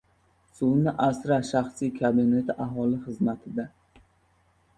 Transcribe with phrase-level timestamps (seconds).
[0.59, 3.69] “Suvni Asra” shaxsiy kabineti aholi xizmatida